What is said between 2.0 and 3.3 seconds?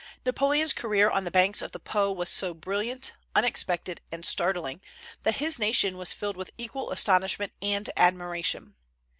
was so brilliant,